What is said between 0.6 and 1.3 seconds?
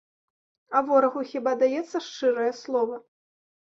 А ворагу